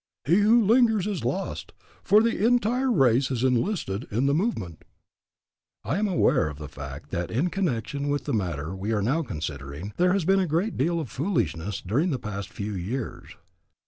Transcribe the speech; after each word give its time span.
He 0.25 0.37
who 0.39 0.65
lingers 0.65 1.05
is 1.05 1.23
lost, 1.23 1.73
for 2.01 2.23
the 2.23 2.43
entire 2.43 2.91
race 2.91 3.29
is 3.29 3.43
enlisted 3.43 4.07
in 4.09 4.25
the 4.25 4.33
movement." 4.33 4.83
I 5.83 5.99
am 5.99 6.07
aware 6.07 6.49
of 6.49 6.57
the 6.57 6.67
fact 6.67 7.11
that 7.11 7.29
in 7.29 7.51
connection 7.51 8.09
with 8.09 8.23
the 8.25 8.33
matter 8.33 8.75
we 8.75 8.93
are 8.93 9.03
now 9.03 9.21
considering 9.21 9.93
there 9.97 10.13
has 10.13 10.25
been 10.25 10.39
a 10.39 10.47
great 10.47 10.75
deal 10.75 10.99
of 10.99 11.11
foolishness 11.11 11.81
during 11.81 12.09
the 12.09 12.17
past 12.17 12.49
few 12.51 12.73
years. 12.73 13.35